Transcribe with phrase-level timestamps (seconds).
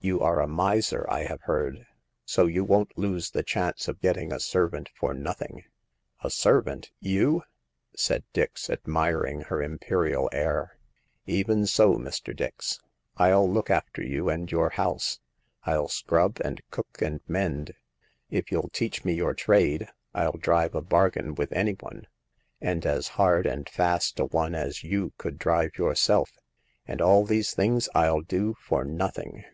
[0.00, 1.84] "You are a miser, I have heard;
[2.24, 5.64] so you won't lose the chance of getting a servant for nothing."
[6.22, 6.92] A servant!
[7.00, 7.42] You?"
[7.96, 10.78] said Dix, admiring her imperial air.
[11.26, 12.34] Even so, Mr.
[12.34, 12.78] Dix.
[13.18, 15.18] Ill look after you and your house.
[15.64, 17.74] TU scrub and cook and mend.
[18.30, 22.06] If you'll teach me your trade, 111 drive a bargain with any one—
[22.60, 26.30] and as hard and fast a one as you could drive yourself.
[26.86, 29.44] And all these things 111 do for nothing."